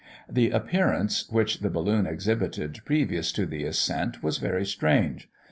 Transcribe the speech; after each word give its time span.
The 0.27 0.49
appearance 0.49 1.29
which 1.29 1.59
the 1.59 1.69
balloon 1.69 2.07
exhibited 2.07 2.79
previous 2.85 3.31
to 3.33 3.45
the 3.45 3.63
ascent 3.65 4.23
was 4.23 4.39
very 4.39 4.65
strange. 4.65 5.29